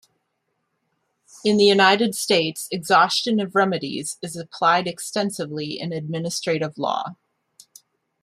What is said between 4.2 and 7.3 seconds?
is applied extensively in administrative law.